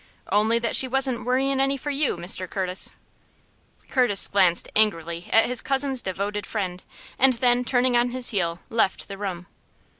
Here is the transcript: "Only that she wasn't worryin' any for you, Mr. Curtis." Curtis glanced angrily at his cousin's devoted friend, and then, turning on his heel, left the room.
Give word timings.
"Only 0.31 0.57
that 0.57 0.75
she 0.75 0.87
wasn't 0.87 1.25
worryin' 1.25 1.61
any 1.61 1.77
for 1.77 1.91
you, 1.91 2.17
Mr. 2.17 2.49
Curtis." 2.49 2.89
Curtis 3.91 4.27
glanced 4.27 4.67
angrily 4.75 5.29
at 5.31 5.45
his 5.45 5.61
cousin's 5.61 6.01
devoted 6.01 6.47
friend, 6.47 6.81
and 7.19 7.33
then, 7.33 7.63
turning 7.63 7.95
on 7.95 8.09
his 8.09 8.29
heel, 8.31 8.61
left 8.71 9.07
the 9.07 9.17
room. 9.19 9.45